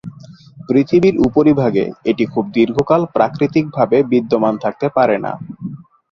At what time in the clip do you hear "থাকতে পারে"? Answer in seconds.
4.63-5.17